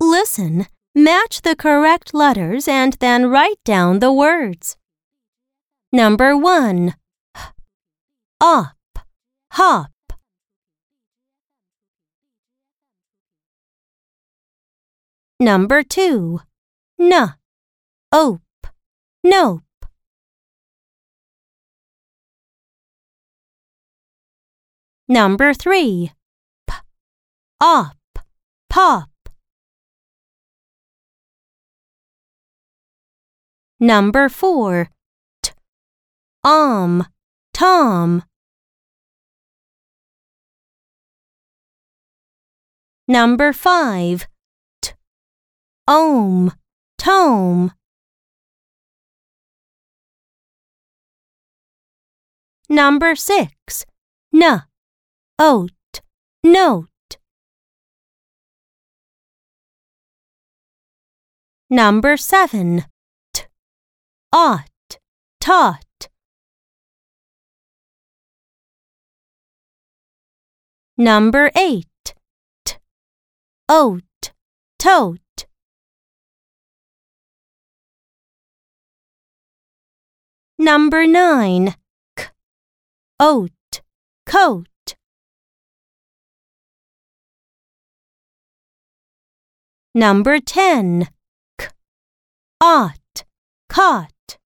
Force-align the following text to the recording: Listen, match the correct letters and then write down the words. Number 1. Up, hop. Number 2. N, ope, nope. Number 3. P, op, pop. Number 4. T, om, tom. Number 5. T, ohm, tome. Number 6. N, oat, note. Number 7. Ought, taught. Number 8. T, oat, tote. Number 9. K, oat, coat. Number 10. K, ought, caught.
Listen, 0.00 0.66
match 0.94 1.42
the 1.42 1.56
correct 1.56 2.14
letters 2.14 2.68
and 2.68 2.94
then 2.94 3.26
write 3.26 3.62
down 3.64 3.98
the 3.98 4.12
words. 4.12 4.76
Number 5.92 6.36
1. 6.36 6.94
Up, 8.40 8.76
hop. 9.52 9.90
Number 15.38 15.82
2. 15.82 16.40
N, 16.98 17.34
ope, 18.10 18.40
nope. 19.22 19.62
Number 25.08 25.54
3. 25.54 26.10
P, 26.66 26.72
op, 27.60 27.96
pop. 28.68 29.08
Number 33.78 34.30
4. 34.30 34.88
T, 35.42 35.52
om, 36.42 37.04
tom. 37.52 38.22
Number 43.06 43.52
5. 43.52 44.26
T, 44.80 44.92
ohm, 45.86 46.52
tome. 46.96 47.72
Number 52.70 53.14
6. 53.14 53.84
N, 54.32 54.62
oat, 55.38 56.00
note. 56.42 57.18
Number 61.68 62.16
7. 62.16 62.86
Ought, 64.32 64.98
taught. 65.40 66.08
Number 70.98 71.50
8. 71.54 71.84
T, 72.64 72.76
oat, 73.68 74.32
tote. 74.78 75.46
Number 80.58 81.06
9. 81.06 81.74
K, 82.16 82.24
oat, 83.20 83.82
coat. 84.24 84.96
Number 89.94 90.40
10. 90.40 91.08
K, 91.58 91.68
ought, 92.60 92.98
caught. 93.68 94.38